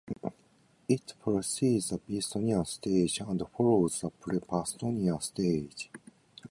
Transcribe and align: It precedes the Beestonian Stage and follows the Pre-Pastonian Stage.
It 0.89 1.13
precedes 1.21 1.89
the 1.89 1.99
Beestonian 1.99 2.65
Stage 2.65 3.19
and 3.19 3.39
follows 3.55 4.01
the 4.01 4.09
Pre-Pastonian 4.09 5.21
Stage. 5.21 5.91